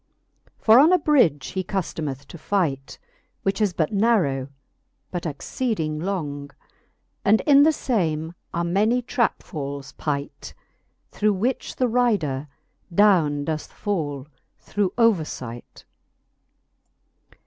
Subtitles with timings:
[0.57, 2.97] For on a bridge he cuftometh to fight,
[3.43, 4.47] Which is but narrow,
[5.11, 6.49] but exceeding long;
[7.23, 10.55] And in the lame are many trap fals pight,
[11.11, 12.47] Through which the rider
[12.91, 14.25] downe doth fall
[14.57, 15.85] through overfight.